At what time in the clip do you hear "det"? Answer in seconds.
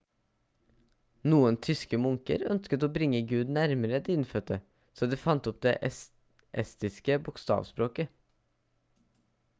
5.69-5.77